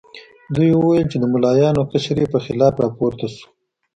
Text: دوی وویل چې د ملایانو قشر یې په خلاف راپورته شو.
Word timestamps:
دوی 0.55 0.69
وویل 0.73 1.05
چې 1.11 1.17
د 1.19 1.23
ملایانو 1.33 1.87
قشر 1.91 2.17
یې 2.23 2.27
په 2.33 2.39
خلاف 2.45 2.73
راپورته 2.83 3.25
شو. 3.35 3.47